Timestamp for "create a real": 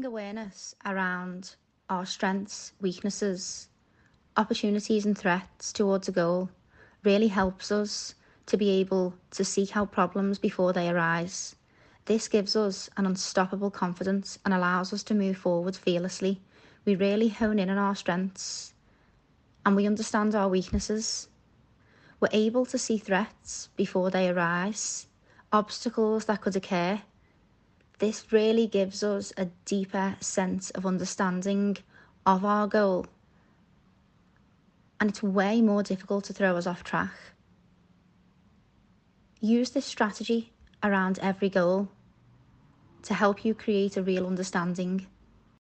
43.54-44.26